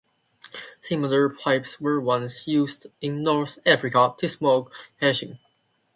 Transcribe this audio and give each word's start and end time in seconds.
Similar 0.81 1.29
pipes 1.29 1.79
were 1.79 2.01
once 2.01 2.47
used 2.47 2.87
in 3.01 3.21
North 3.21 3.59
Africa 3.67 4.15
to 4.17 4.27
smoke 4.27 4.73
hashish. 4.99 5.37